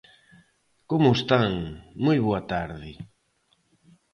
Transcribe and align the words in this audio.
Como 0.89 1.09
están? 1.19 1.51
Moi 2.05 2.17
boa 2.27 2.41
tarde. 2.51 2.91